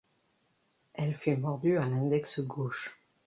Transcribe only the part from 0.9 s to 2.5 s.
Elle fut mordue à l'index